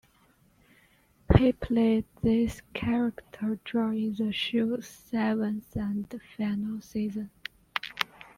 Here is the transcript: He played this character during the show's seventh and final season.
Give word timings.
He 1.37 1.51
played 1.51 2.05
this 2.23 2.63
character 2.73 3.59
during 3.63 4.15
the 4.15 4.33
show's 4.33 4.87
seventh 4.87 5.75
and 5.75 6.19
final 6.35 6.81
season. 6.81 7.29